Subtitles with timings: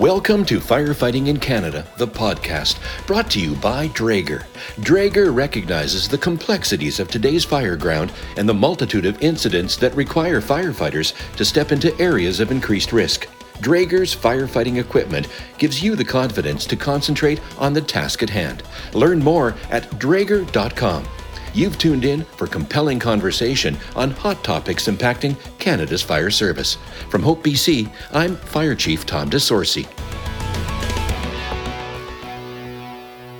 [0.00, 4.44] Welcome to Firefighting in Canada, the podcast, brought to you by Draeger.
[4.76, 11.12] Draeger recognizes the complexities of today's fireground and the multitude of incidents that require firefighters
[11.36, 13.28] to step into areas of increased risk.
[13.58, 15.28] Draeger's firefighting equipment
[15.58, 18.62] gives you the confidence to concentrate on the task at hand.
[18.94, 21.04] Learn more at Draeger.com.
[21.52, 26.76] You've tuned in for compelling conversation on hot topics impacting Canada's fire service.
[27.08, 29.88] From Hope BC, I'm Fire Chief Tom DeSorcy.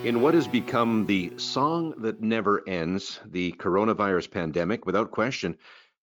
[0.04, 5.56] In what has become the song that never ends, the coronavirus pandemic, without question,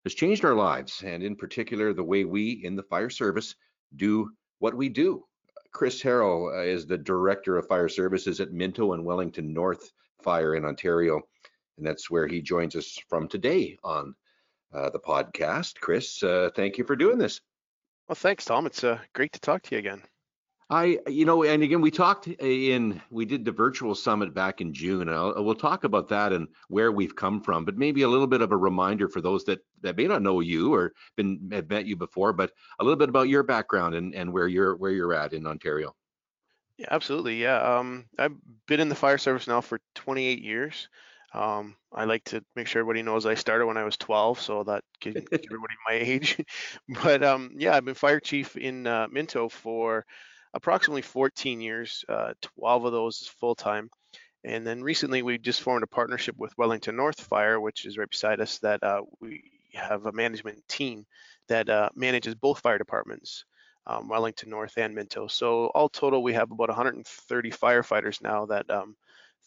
[0.06, 3.56] has changed our lives, and in particular, the way we in the fire service
[3.98, 5.26] do what we do.
[5.74, 10.56] Chris Harrow uh, is the Director of Fire Services at Minto and Wellington North Fire
[10.56, 11.22] in Ontario
[11.78, 14.16] and that's where he joins us from today on
[14.74, 15.80] uh, the podcast.
[15.80, 17.42] Chris, uh, thank you for doing this.
[18.08, 18.66] Well, thanks, Tom.
[18.66, 20.02] It's uh, great to talk to you again.
[20.70, 24.74] I, you know, and again, we talked in, we did the virtual summit back in
[24.74, 28.08] June, and I'll, we'll talk about that and where we've come from, but maybe a
[28.08, 31.50] little bit of a reminder for those that, that may not know you or been
[31.54, 34.76] have met you before, but a little bit about your background and, and where you're
[34.76, 35.96] where you're at in Ontario.
[36.78, 37.42] Yeah, absolutely.
[37.42, 38.36] Yeah, um, I've
[38.68, 40.90] been in the fire service now for 28 years.
[41.34, 44.64] Um, I like to make sure everybody knows I started when I was 12, so
[44.64, 46.38] that gives everybody my age.
[47.04, 50.06] but um, yeah, I've been fire chief in uh, Minto for
[50.54, 53.90] approximately 14 years, uh, 12 of those full time.
[54.44, 58.10] And then recently we just formed a partnership with Wellington North Fire, which is right
[58.10, 61.06] beside us, that uh, we have a management team
[61.50, 63.46] that uh, manages both fire departments,
[63.86, 65.28] um, Wellington North and Minto.
[65.28, 68.96] So all total, we have about 130 firefighters now that um,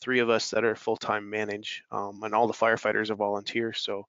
[0.01, 3.81] three of us that are full-time manage, um, and all the firefighters are volunteers.
[3.81, 4.07] So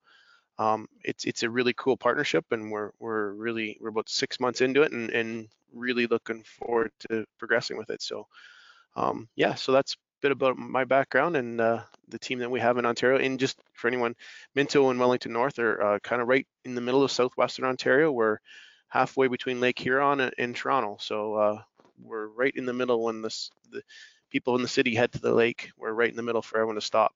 [0.58, 4.62] um, it's it's a really cool partnership, and we're we're really we're about six months
[4.62, 8.02] into it, and and really looking forward to progressing with it.
[8.02, 8.28] So
[8.96, 12.60] um, yeah, so that's a bit about my background and uh, the team that we
[12.60, 13.20] have in Ontario.
[13.20, 14.16] And just for anyone,
[14.54, 18.12] Minto and Wellington North are uh, kind of right in the middle of southwestern Ontario.
[18.12, 18.40] We're
[18.90, 21.62] halfway between Lake Huron and, and Toronto, so uh,
[22.04, 23.82] we're right in the middle when this the
[24.32, 25.72] people in the city head to the lake.
[25.78, 27.14] We're right in the middle for everyone to stop.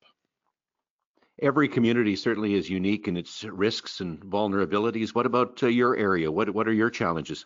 [1.41, 5.13] Every community certainly is unique in its risks and vulnerabilities.
[5.13, 6.31] What about uh, your area?
[6.31, 7.45] What what are your challenges?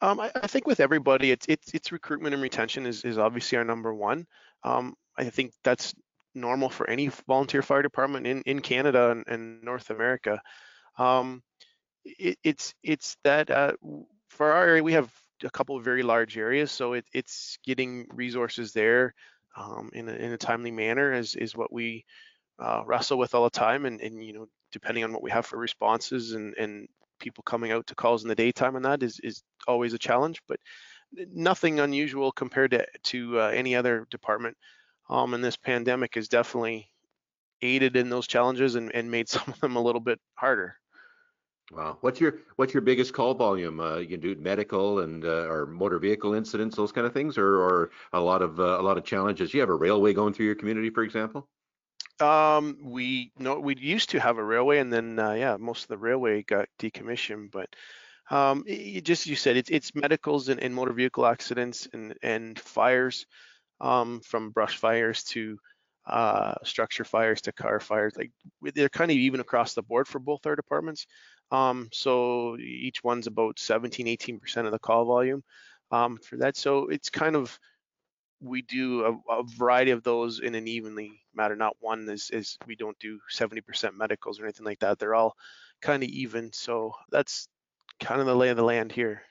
[0.00, 3.58] Um, I, I, think with everybody, it's it's it's recruitment and retention is is obviously
[3.58, 4.26] our number one.
[4.62, 5.94] Um, I think that's
[6.34, 10.40] normal for any volunteer fire department in in Canada and, and North America.
[10.98, 11.42] Um,
[12.04, 13.72] it, it's it's that uh,
[14.28, 15.10] for our area we have
[15.42, 19.14] a couple of very large areas, so it, it's getting resources there
[19.56, 22.04] um, in, a, in a timely manner is, is what we
[22.58, 23.86] uh, wrestle with all the time.
[23.86, 26.88] And, and, you know, depending on what we have for responses and, and
[27.20, 30.40] people coming out to calls in the daytime and that is, is always a challenge,
[30.48, 30.58] but
[31.32, 34.56] nothing unusual compared to, to uh, any other department.
[35.08, 36.88] Um, and this pandemic has definitely
[37.62, 40.76] aided in those challenges and, and made some of them a little bit harder.
[41.72, 41.98] Wow.
[42.02, 43.80] What's your what's your biggest call volume?
[43.80, 47.38] Uh, you can do medical and uh, or motor vehicle incidents, those kind of things,
[47.38, 49.54] or or a lot of uh, a lot of challenges.
[49.54, 51.48] You have a railway going through your community, for example.
[52.20, 55.88] Um, we no, we used to have a railway, and then uh, yeah, most of
[55.88, 57.50] the railway got decommissioned.
[57.50, 57.74] But
[58.30, 62.58] um, it, just you said, it's it's medicals and, and motor vehicle accidents and and
[62.58, 63.26] fires,
[63.80, 65.58] um, from brush fires to
[66.06, 68.14] uh, structure fires to car fires.
[68.16, 68.30] Like
[68.60, 71.06] they're kind of even across the board for both our departments.
[71.50, 75.42] Um, so each one's about 17, 18% of the call volume
[75.90, 76.56] um, for that.
[76.56, 77.58] So it's kind of,
[78.40, 81.56] we do a, a, variety of those in an evenly matter.
[81.56, 84.98] Not one is, is we don't do 70% medicals or anything like that.
[84.98, 85.36] They're all
[85.80, 86.52] kind of even.
[86.52, 87.48] So that's
[88.00, 89.22] kind of the lay of the land here.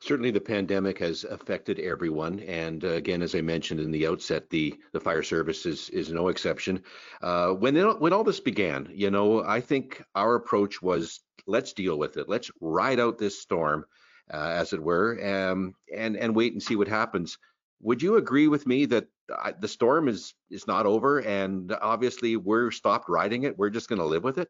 [0.00, 4.48] Certainly, the pandemic has affected everyone, and uh, again, as I mentioned in the outset,
[4.50, 6.82] the the fire service is is no exception.
[7.20, 11.72] Uh, when it, when all this began, you know, I think our approach was let's
[11.72, 13.84] deal with it, let's ride out this storm,
[14.32, 17.38] uh, as it were, um, and and wait and see what happens.
[17.80, 22.36] Would you agree with me that uh, the storm is is not over, and obviously
[22.36, 24.48] we're stopped riding it, we're just going to live with it?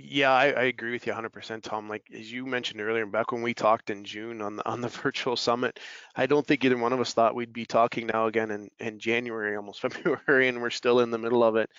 [0.00, 1.88] Yeah, I, I agree with you 100%, Tom.
[1.88, 4.88] Like as you mentioned earlier, back when we talked in June on the on the
[5.02, 5.80] virtual summit,
[6.14, 8.98] I don't think either one of us thought we'd be talking now again in, in
[8.98, 11.70] January, almost February, and we're still in the middle of it.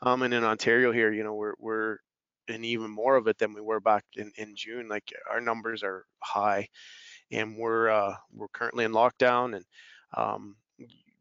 [0.00, 1.98] Um, and in Ontario here, you know, we're we're
[2.48, 4.88] in even more of it than we were back in, in June.
[4.88, 6.68] Like our numbers are high,
[7.30, 9.64] and we're uh, we're currently in lockdown, and
[10.16, 10.56] um,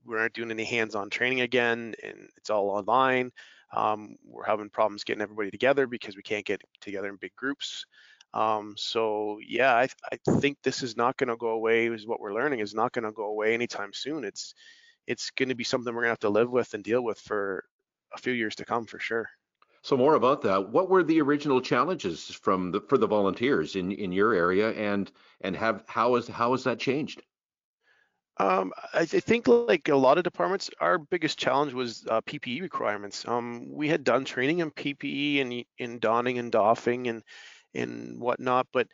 [0.06, 3.32] we aren't doing any hands-on training again, and it's all online.
[3.74, 7.86] Um, we're having problems getting everybody together because we can't get together in big groups.
[8.34, 11.88] Um, so yeah, I, I think this is not going to go away.
[11.88, 14.24] Is what we're learning is not going to go away anytime soon.
[14.24, 14.54] It's
[15.08, 17.20] it's going to be something we're going to have to live with and deal with
[17.20, 17.64] for
[18.14, 19.30] a few years to come for sure.
[19.88, 20.68] So more about that.
[20.68, 25.10] What were the original challenges from the for the volunteers in in your area, and
[25.40, 27.24] and have how is how has that changed?
[28.36, 33.26] Um, I, think like a lot of departments, our biggest challenge was uh, PPE requirements.
[33.26, 37.24] Um, we had done training in PPE and in donning and doffing and
[37.74, 38.90] and whatnot, but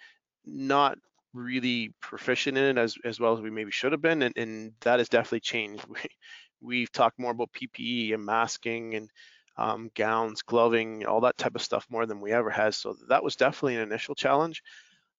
[0.46, 1.00] not
[1.34, 4.74] really proficient in it as as well as we maybe should have been, and, and
[4.82, 5.84] that has definitely changed.
[5.90, 9.10] We, we've talked more about PPE and masking and
[9.58, 12.74] um, gowns, gloving, all that type of stuff more than we ever had.
[12.74, 14.64] So that was definitely an initial challenge.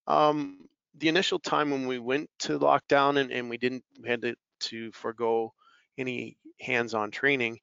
[0.06, 4.22] Um, the initial time when we went to lockdown and, and we didn't we had
[4.22, 5.52] to, to forego
[5.98, 7.58] any hands-on training,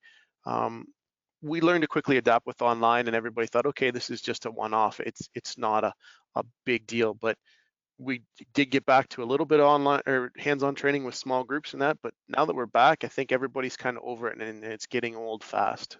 [0.45, 0.85] um,
[1.41, 4.51] we learned to quickly adapt with online and everybody thought, okay, this is just a
[4.51, 5.00] one-off.
[5.00, 5.94] It's it's not a,
[6.35, 7.13] a big deal.
[7.13, 7.38] But
[7.97, 11.44] we did get back to a little bit of online or hands-on training with small
[11.44, 11.97] groups and that.
[12.01, 15.15] But now that we're back, I think everybody's kind of over it and it's getting
[15.15, 15.97] old fast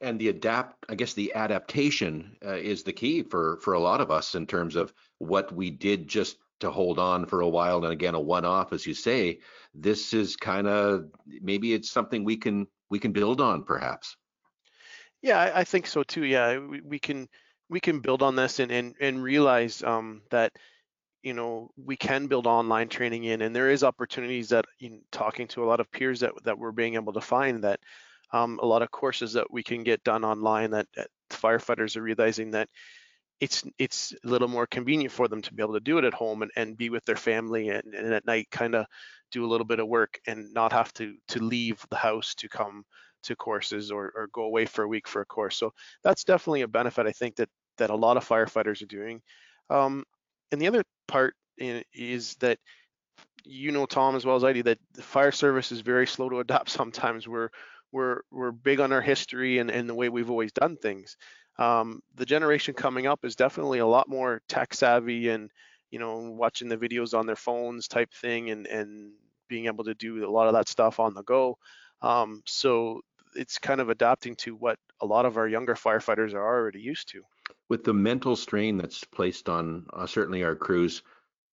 [0.00, 4.00] and the adapt i guess the adaptation uh, is the key for for a lot
[4.00, 7.84] of us in terms of what we did just to hold on for a while
[7.84, 9.38] and again a one-off as you say
[9.74, 14.16] this is kind of maybe it's something we can we can build on perhaps.
[15.22, 16.58] Yeah i, I think so too yeah.
[16.58, 17.28] We, we, can
[17.68, 20.52] we can build on this and and, and realize um, that
[21.22, 25.46] you know we can build online training in and there is opportunities that in talking
[25.48, 27.80] to a lot of peers that that we're being able to find that
[28.32, 32.02] um, a lot of courses that we can get done online that, that firefighters are
[32.02, 32.68] realizing that
[33.40, 36.14] it's it's a little more convenient for them to be able to do it at
[36.14, 38.86] home and, and be with their family and, and at night kind of
[39.30, 42.48] do a little bit of work and not have to to leave the house to
[42.48, 42.84] come
[43.22, 45.56] to courses or, or go away for a week for a course.
[45.56, 45.72] So
[46.02, 47.48] that's definitely a benefit I think that
[47.78, 49.22] that a lot of firefighters are doing.
[49.70, 50.04] Um,
[50.50, 52.58] and the other part is that
[53.44, 56.28] you know Tom as well as I do that the fire service is very slow
[56.28, 57.50] to adopt Sometimes we're
[57.92, 61.16] we're we're big on our history and, and the way we've always done things.
[61.58, 65.50] Um, the generation coming up is definitely a lot more tech savvy and
[65.90, 69.12] you know watching the videos on their phones type thing and and
[69.48, 71.56] being able to do a lot of that stuff on the go.
[72.02, 73.00] Um, so
[73.34, 77.08] it's kind of adapting to what a lot of our younger firefighters are already used
[77.10, 77.22] to.
[77.68, 81.02] With the mental strain that's placed on uh, certainly our crews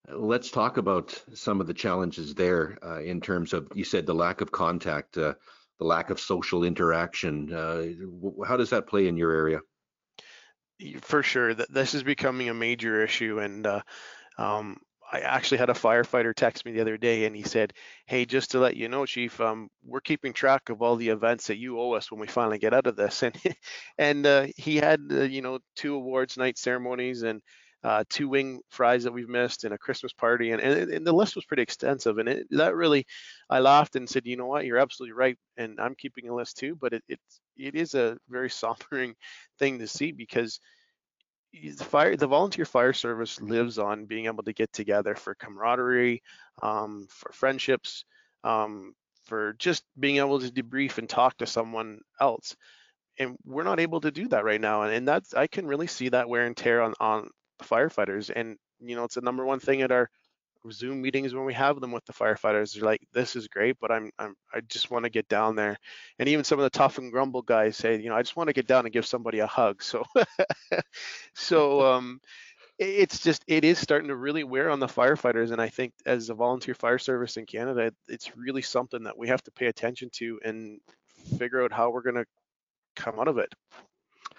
[0.10, 4.14] let's talk about some of the challenges there uh, in terms of you said the
[4.14, 5.34] lack of contact uh,
[5.80, 7.84] the lack of social interaction uh,
[8.46, 9.60] how does that play in your area
[11.02, 13.82] for sure that this is becoming a major issue and uh,
[14.38, 14.78] um,
[15.12, 17.74] I actually had a firefighter text me the other day and he said,
[18.08, 21.48] Hey, just to let you know, Chief, um, we're keeping track of all the events
[21.48, 23.24] that you owe us when we finally get out of this.
[23.24, 23.38] And
[23.98, 27.42] and uh, he had, uh, you know, two awards night ceremonies and
[27.86, 30.50] uh, two wing fries that we've missed and a Christmas party.
[30.50, 32.18] And, and, and the list was pretty extensive.
[32.18, 33.06] And it, that really,
[33.48, 35.38] I laughed and said, you know what, you're absolutely right.
[35.56, 39.14] And I'm keeping a list too, but it, it's, it is a very sombering
[39.60, 40.60] thing to see because
[41.54, 46.22] the fire the volunteer fire service lives on being able to get together for camaraderie
[46.64, 48.04] um, for friendships
[48.44, 48.94] um,
[49.26, 52.58] for just being able to debrief and talk to someone else
[53.18, 55.88] and we're not able to do that right now and, and that's i can really
[55.88, 57.30] see that wear and tear on on
[57.64, 60.10] firefighters and you know it's the number one thing at our
[60.72, 62.74] Zoom meetings when we have them with the firefighters.
[62.74, 65.78] They're like, "This is great, but I'm, I'm I just want to get down there."
[66.20, 68.48] And even some of the tough and grumble guys say, "You know, I just want
[68.48, 70.04] to get down and give somebody a hug." So,
[71.34, 72.20] so um,
[72.78, 76.30] it's just it is starting to really wear on the firefighters, and I think as
[76.30, 80.10] a volunteer fire service in Canada, it's really something that we have to pay attention
[80.14, 80.80] to and
[81.38, 82.26] figure out how we're going to
[82.96, 83.54] come out of it.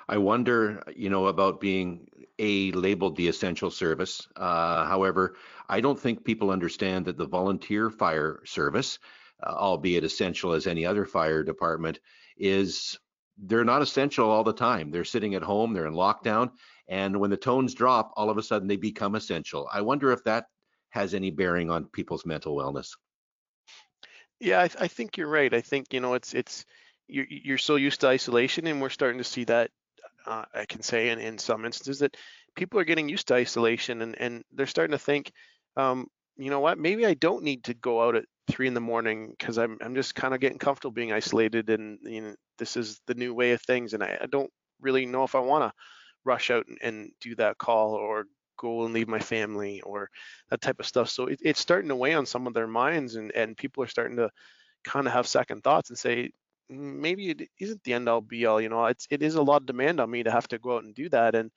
[0.09, 2.07] I wonder, you know, about being
[2.39, 4.27] a labeled the essential service.
[4.37, 5.37] Uh, however,
[5.69, 8.99] I don't think people understand that the volunteer fire service,
[9.43, 12.01] uh, albeit essential as any other fire department,
[12.37, 12.99] is
[13.39, 14.91] they're not essential all the time.
[14.91, 16.51] They're sitting at home, they're in lockdown,
[16.89, 19.69] and when the tones drop, all of a sudden they become essential.
[19.73, 20.47] I wonder if that
[20.91, 22.97] has any bearing on people's mental wellness.
[24.41, 25.53] Yeah, I, I think you're right.
[25.53, 26.65] I think you know it's it's
[27.09, 29.71] you're, you're so used to isolation, and we're starting to see that
[30.27, 32.17] uh, I can say in, in some instances that
[32.55, 35.33] people are getting used to isolation and, and they're starting to think,
[35.77, 36.07] um,
[36.37, 39.31] you know what, maybe I don't need to go out at three in the morning
[39.31, 43.01] because I'm, I'm just kind of getting comfortable being isolated and you know, this is
[43.07, 43.95] the new way of things.
[43.95, 45.73] And I, I don't really know if I want to
[46.25, 48.27] rush out and, and, do that call or
[48.59, 50.11] go and leave my family or
[50.51, 51.09] that type of stuff.
[51.09, 53.89] So it, it's starting to weigh on some of their minds and, and people are
[53.89, 54.31] starting to
[54.85, 56.31] kind of have second thoughts and say,
[56.69, 58.61] maybe it isn't the end all be all.
[58.61, 60.77] You know, it's it is a lot of demand on me to have to go
[60.77, 61.35] out and do that.
[61.35, 61.51] And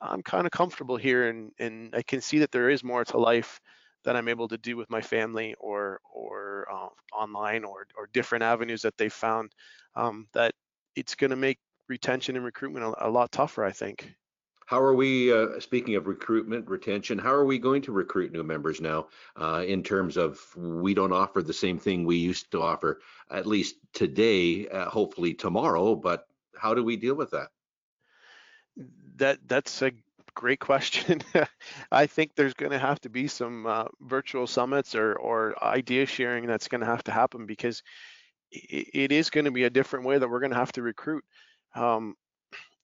[0.00, 3.18] I'm kind of comfortable here and and I can see that there is more to
[3.18, 3.60] life
[4.04, 8.44] that I'm able to do with my family or or uh, online or or different
[8.44, 9.52] avenues that they found
[9.94, 10.54] um, that
[10.96, 14.14] it's going to make retention and recruitment a, a, lot tougher I think.
[14.70, 18.44] How are we, uh, speaking of recruitment, retention, how are we going to recruit new
[18.44, 22.62] members now uh, in terms of we don't offer the same thing we used to
[22.62, 23.00] offer,
[23.32, 27.48] at least today, uh, hopefully tomorrow, but how do we deal with that?
[29.16, 29.90] That That's a
[30.34, 31.20] great question.
[31.90, 36.06] I think there's going to have to be some uh, virtual summits or, or idea
[36.06, 37.82] sharing that's going to have to happen because
[38.52, 41.24] it, is going to be a different way that we're going to have to recruit.
[41.74, 42.14] Um,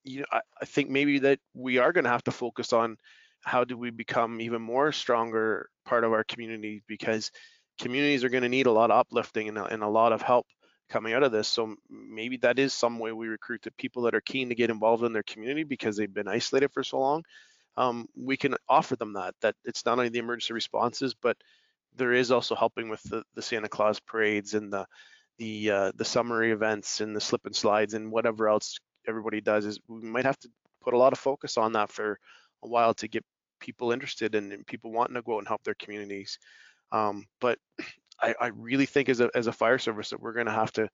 [0.07, 2.97] you know, I, I think maybe that we are going to have to focus on
[3.45, 7.31] how do we become even more stronger part of our community because
[7.81, 10.23] communities are going to need a lot of uplifting and a, and a lot of
[10.23, 10.47] help
[10.89, 11.49] coming out of this.
[11.49, 14.71] So maybe that is some way we recruit the people that are keen to get
[14.71, 17.25] involved in their community because they've been isolated for so long.
[17.77, 21.37] Um, we can offer them that, that it's not only the emergency responses, but
[21.97, 24.87] there is also helping with the, the Santa Claus parades and the
[25.39, 29.67] the uh, the summary events and the slip and slides and whatever else everybody does
[29.67, 30.49] is we might have to
[30.83, 32.19] put a lot of focus on that for
[32.63, 33.25] a while to get
[33.61, 36.39] people interested and, people wanting to go out and help their communities.
[36.93, 37.59] Um, but
[38.23, 40.73] I, I really think as a as a fire service that we're going to have
[40.73, 40.89] to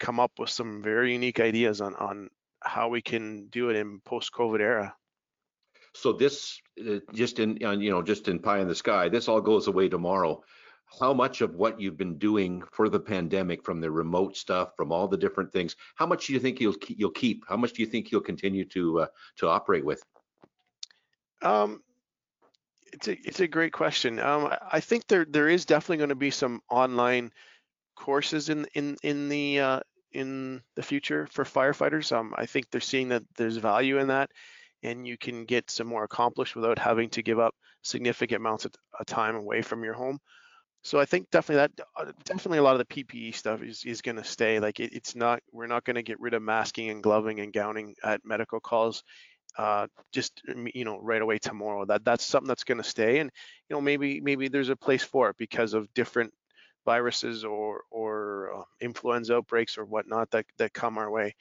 [0.00, 2.30] come up with some very unique ideas on on
[2.62, 4.94] how we can do it in post-COVID era.
[5.94, 9.40] So this uh, just in you know just in pie in the sky, this all
[9.40, 10.42] goes away tomorrow.
[11.00, 14.92] How much of what you've been doing for the pandemic, from the remote stuff, from
[14.92, 17.44] all the different things, how much do you think you'll you'll keep?
[17.48, 19.06] How much do you think you'll continue to uh,
[19.38, 20.02] to operate with?
[21.42, 21.82] Um,
[22.92, 24.20] it's a it's a great question.
[24.20, 27.30] Um, I think there there is definitely going to be some online
[27.96, 29.80] courses in in in the uh,
[30.12, 32.10] in the future for firefighters.
[32.16, 34.30] Um, I think they're seeing that there's value in that,
[34.82, 38.72] and you can get some more accomplished without having to give up significant amounts of,
[38.98, 40.18] of time away from your home.
[40.86, 44.02] So I think definitely that uh, definitely a lot of the PPE stuff is is
[44.02, 44.60] going to stay.
[44.60, 47.52] Like it, it's not we're not going to get rid of masking and gloving and
[47.52, 49.02] gowning at medical calls
[49.58, 50.42] uh, just
[50.74, 51.84] you know right away tomorrow.
[51.86, 53.32] That that's something that's going to stay, and
[53.68, 56.32] you know maybe maybe there's a place for it because of different
[56.84, 61.34] viruses or or uh, influenza outbreaks or whatnot that that come our way.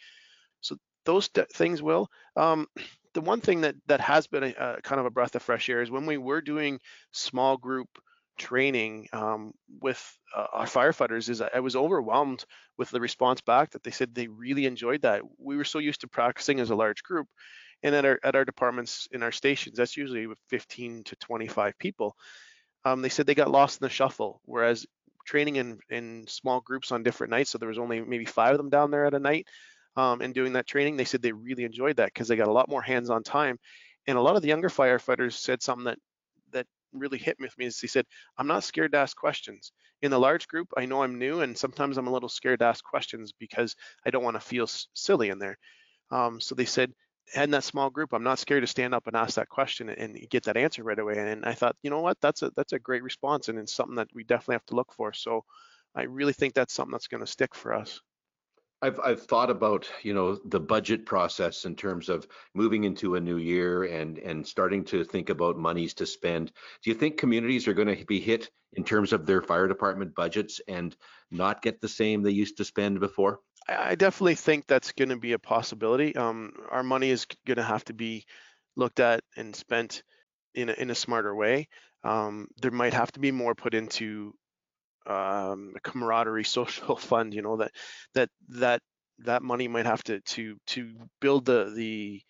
[0.62, 0.75] So
[1.06, 2.10] those things will.
[2.36, 2.66] Um,
[3.14, 5.70] the one thing that that has been a, a, kind of a breath of fresh
[5.70, 6.80] air is when we were doing
[7.12, 7.88] small group
[8.38, 12.46] training um, with uh, our firefighters is I was overwhelmed
[12.77, 15.22] with the response back that they said they really enjoyed that.
[15.38, 17.27] We were so used to practicing as a large group
[17.84, 22.15] and at our at our departments in our stations, that's usually 15 to 25 people.
[22.84, 24.86] Um, they said they got lost in the shuffle, whereas
[25.25, 28.58] training in in small groups on different nights, so there was only maybe five of
[28.58, 29.48] them down there at a night,
[29.96, 32.54] um, and doing that training, they said they really enjoyed that because they got a
[32.54, 33.60] lot more hands-on time.
[34.08, 36.00] And a lot of the younger firefighters said something that that
[37.00, 38.06] really hit me with me is he said,
[38.38, 39.72] I'm not scared to ask questions.
[40.02, 42.66] In the large group, I know I'm new and sometimes I'm a little scared to
[42.66, 43.75] ask questions because
[44.06, 45.58] I don't want to feel silly in there.
[46.12, 46.94] Um, so they said
[47.34, 50.18] in that small group, I'm not scared to stand up and ask that question and
[50.30, 51.18] get that answer right away.
[51.18, 53.96] And I thought, you know what, that's a that's a great response, and it's something
[53.96, 55.14] that we definitely have to look for.
[55.14, 55.44] So
[55.96, 58.00] I really think that's something that's going to stick for us.
[58.82, 63.22] I've I've thought about you know the budget process in terms of moving into a
[63.22, 66.51] new year and and starting to think about monies to spend.
[66.84, 70.13] Do you think communities are going to be hit in terms of their fire department
[70.15, 70.96] budgets and
[71.32, 73.39] not get the same they used to spend before?
[73.67, 76.15] I definitely think that's going to be a possibility.
[76.15, 78.25] Um, our money is going to have to be
[78.75, 80.03] looked at and spent
[80.53, 81.67] in a, in a smarter way.
[82.03, 84.34] Um, there might have to be more put into
[85.08, 87.34] um, camaraderie social fund.
[87.34, 87.72] You know that
[88.14, 88.82] that that
[89.20, 92.22] that money might have to to to build the the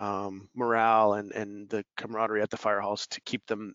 [0.00, 3.74] um, morale and and the camaraderie at the firehouse to keep them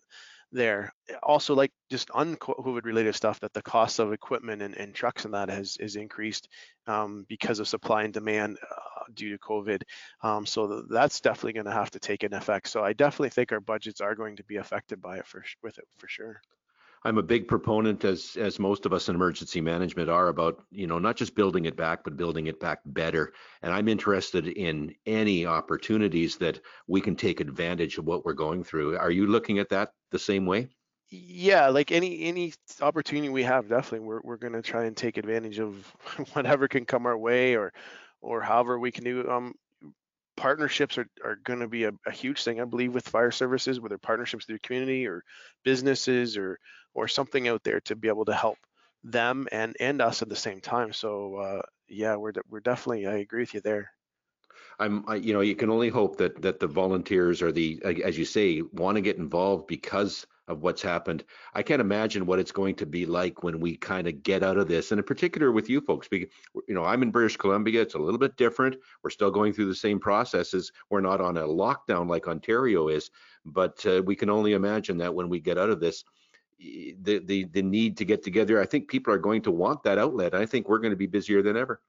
[0.54, 0.94] there.
[1.22, 5.34] Also, like just un-COVID related stuff, that the cost of equipment and, and trucks and
[5.34, 6.48] that has is increased
[6.86, 9.82] um, because of supply and demand uh, due to COVID.
[10.22, 12.68] Um, so that's definitely going to have to take an effect.
[12.68, 15.76] So I definitely think our budgets are going to be affected by it for with
[15.78, 16.40] it for sure.
[17.04, 20.86] I'm a big proponent, as as most of us in emergency management are, about you
[20.86, 23.34] know not just building it back, but building it back better.
[23.62, 28.64] And I'm interested in any opportunities that we can take advantage of what we're going
[28.64, 28.96] through.
[28.96, 30.68] Are you looking at that the same way?
[31.10, 35.60] Yeah, like any any opportunity we have, definitely we're we're gonna try and take advantage
[35.60, 35.86] of
[36.32, 37.72] whatever can come our way, or
[38.22, 39.28] or however we can do.
[39.30, 39.54] Um,
[40.36, 43.80] partnerships are, are going to be a, a, huge thing, I believe, with fire services,
[43.80, 45.24] whether partnerships with through community or
[45.64, 46.58] businesses or
[46.94, 48.58] or something out there to be able to help
[49.02, 50.92] them and and us at the same time.
[50.92, 53.90] So uh, yeah, we're we're definitely I agree with you there.
[54.78, 58.18] I'm, I, you know, you can only hope that that the volunteers or the, as
[58.18, 61.24] you say, want to get involved because of what's happened.
[61.54, 64.58] I can't imagine what it's going to be like when we kind of get out
[64.58, 66.08] of this, and in particular with you folks.
[66.08, 66.28] Because
[66.68, 67.82] you know, I'm in British Columbia.
[67.82, 68.76] It's a little bit different.
[69.02, 70.72] We're still going through the same processes.
[70.90, 73.10] We're not on a lockdown like Ontario is,
[73.44, 76.04] but uh, we can only imagine that when we get out of this,
[76.58, 78.60] the the the need to get together.
[78.60, 80.34] I think people are going to want that outlet.
[80.34, 81.80] I think we're going to be busier than ever.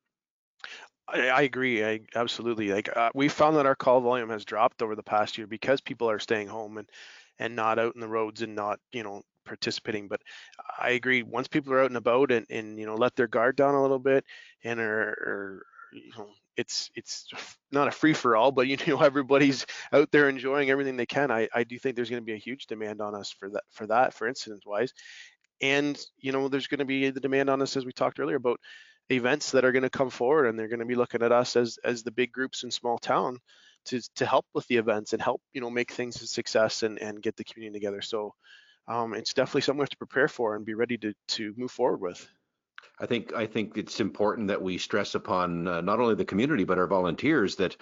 [1.07, 1.85] I, agree.
[1.85, 2.89] I absolutely like.
[2.95, 6.09] Uh, we found that our call volume has dropped over the past year because people
[6.09, 6.89] are staying home and
[7.39, 10.07] and not out in the roads and not you know participating.
[10.07, 10.21] But
[10.79, 11.23] I agree.
[11.23, 13.81] Once people are out and about and and you know let their guard down a
[13.81, 14.25] little bit
[14.63, 16.27] and are, are you know
[16.57, 17.27] it's it's
[17.71, 21.31] not a free for all, but you know everybody's out there enjoying everything they can.
[21.31, 23.63] I, I do think there's going to be a huge demand on us for that
[23.71, 24.93] for that for incidents wise,
[25.61, 28.37] and you know there's going to be the demand on us as we talked earlier
[28.37, 28.59] about
[29.11, 31.55] events that are going to come forward and they're going to be looking at us
[31.55, 33.37] as as the big groups in small town
[33.85, 36.99] to to help with the events and help you know make things a success and
[36.99, 38.01] and get the community together.
[38.01, 38.33] So
[38.87, 41.71] um, it's definitely something we have to prepare for and be ready to to move
[41.71, 42.27] forward with.
[42.99, 46.63] I think I think it's important that we stress upon uh, not only the community
[46.63, 47.75] but our volunteers that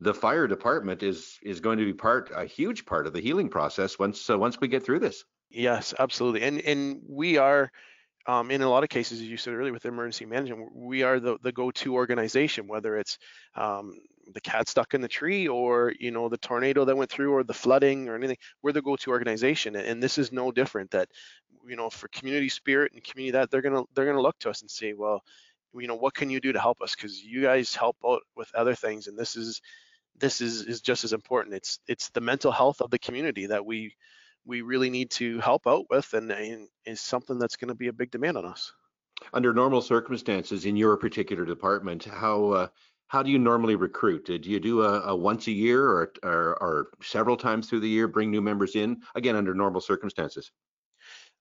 [0.00, 3.48] the fire department is is going to be part a huge part of the healing
[3.48, 5.24] process once uh, once we get through this.
[5.50, 7.70] Yes, absolutely, and and we are
[8.26, 11.18] um, in a lot of cases, as you said earlier, with emergency management, we are
[11.18, 13.18] the, the go-to organization, whether it's
[13.54, 13.98] um,
[14.34, 17.42] the cat stuck in the tree or you know the tornado that went through or
[17.42, 18.36] the flooding or anything.
[18.62, 20.90] We're the go-to organization, and this is no different.
[20.90, 21.08] That
[21.66, 24.60] you know for community spirit and community that they're gonna they're gonna look to us
[24.60, 25.22] and say, well,
[25.74, 26.94] you know what can you do to help us?
[26.94, 29.60] Because you guys help out with other things, and this is
[30.18, 31.54] this is is just as important.
[31.54, 33.94] It's it's the mental health of the community that we
[34.44, 37.88] we really need to help out with and, and is something that's going to be
[37.88, 38.72] a big demand on us.
[39.32, 42.68] Under normal circumstances in your particular department, how uh,
[43.08, 44.24] how do you normally recruit?
[44.26, 47.88] Do you do a, a once a year or, or, or several times through the
[47.88, 50.52] year, bring new members in again under normal circumstances?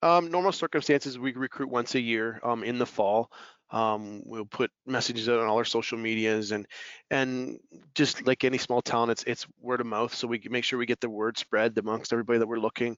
[0.02, 3.32] Um, normal circumstances, we recruit once a year um, in the fall.
[3.72, 6.66] Um, we'll put messages out on all our social medias and
[7.12, 7.60] and
[7.94, 10.14] just like any small town, it's it's word of mouth.
[10.14, 12.98] So we make sure we get the word spread amongst everybody that we're looking.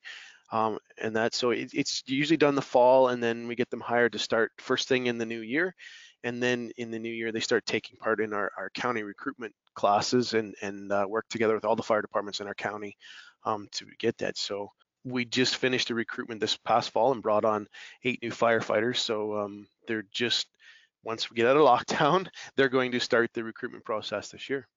[0.51, 3.79] Um, and that so it, it's usually done the fall, and then we get them
[3.79, 5.73] hired to start first thing in the new year,
[6.23, 9.53] and then in the new year they start taking part in our, our county recruitment
[9.75, 12.97] classes and and uh, work together with all the fire departments in our county
[13.45, 14.37] um, to get that.
[14.37, 14.71] So
[15.03, 17.67] we just finished a recruitment this past fall and brought on
[18.03, 18.97] eight new firefighters.
[18.97, 20.47] So um, they're just
[21.03, 24.67] once we get out of lockdown, they're going to start the recruitment process this year.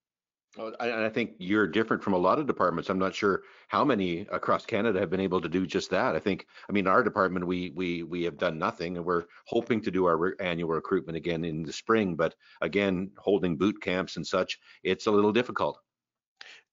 [0.57, 2.89] Oh, I, I think you're different from a lot of departments.
[2.89, 6.15] I'm not sure how many across Canada have been able to do just that.
[6.15, 9.81] I think, I mean, our department, we we we have done nothing, and we're hoping
[9.83, 12.15] to do our re- annual recruitment again in the spring.
[12.15, 15.81] But again, holding boot camps and such, it's a little difficult.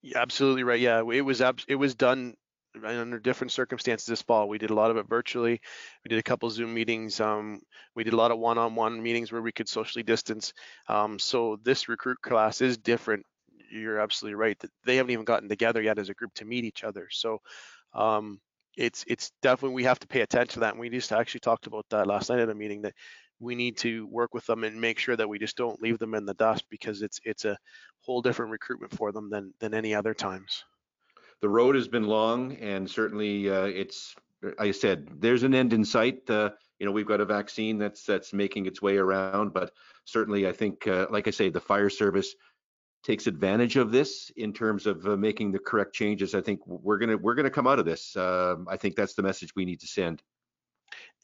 [0.04, 0.80] Yeah, absolutely right.
[0.80, 2.36] Yeah, it was it was done
[2.84, 4.48] under different circumstances this fall.
[4.48, 5.60] We did a lot of it virtually.
[6.04, 7.20] We did a couple Zoom meetings.
[7.20, 7.62] Um,
[7.96, 10.54] we did a lot of one-on-one meetings where we could socially distance.
[10.88, 13.26] Um, so this recruit class is different.
[13.72, 16.66] You're absolutely right that they haven't even gotten together yet as a group to meet
[16.66, 17.08] each other.
[17.12, 17.40] So
[17.94, 18.40] um,
[18.78, 20.74] it's it's definitely we have to pay attention to that.
[20.74, 22.94] And we just actually talked about that last night at a meeting that
[23.40, 26.14] we need to work with them and make sure that we just don't leave them
[26.14, 27.58] in the dust because it's it's a
[28.02, 30.64] whole different recruitment for them than than any other times
[31.42, 34.16] the road has been long, and certainly uh, it's.
[34.58, 36.28] I said there's an end in sight.
[36.30, 39.72] Uh, you know, we've got a vaccine that's that's making its way around, but
[40.06, 42.34] certainly, I think, uh, like I say, the fire service
[43.04, 46.36] takes advantage of this in terms of uh, making the correct changes.
[46.36, 48.16] I think we're gonna we're gonna come out of this.
[48.16, 50.22] Um, I think that's the message we need to send.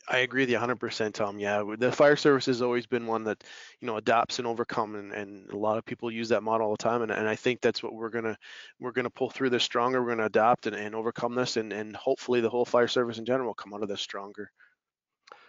[0.10, 1.38] I agree with you 100%, Tom.
[1.38, 3.43] Yeah, the fire service has always been one that,
[3.82, 6.74] you know, adapts and overcome, and, and a lot of people use that model all
[6.74, 7.02] the time.
[7.02, 8.38] And, and I think that's what we're gonna
[8.80, 10.02] we're gonna pull through this stronger.
[10.02, 13.26] We're gonna adapt and, and overcome this, and and hopefully the whole fire service in
[13.26, 14.50] general will come out of this stronger.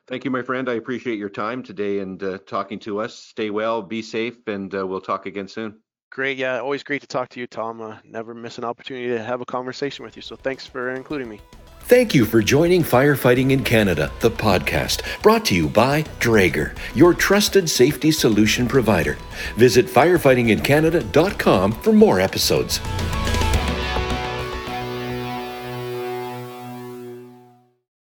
[0.09, 0.68] Thank you, my friend.
[0.68, 3.14] I appreciate your time today and uh, talking to us.
[3.14, 5.79] Stay well, be safe, and uh, we'll talk again soon.
[6.11, 6.38] Great.
[6.38, 7.81] Yeah, always great to talk to you, Tom.
[7.81, 10.23] Uh, never miss an opportunity to have a conversation with you.
[10.23, 11.40] So thanks for including me.
[11.88, 17.14] Thank you for joining Firefighting in Canada, the podcast, brought to you by Draeger, your
[17.14, 19.16] trusted safety solution provider.
[19.57, 22.81] Visit firefightingincanada.com for more episodes.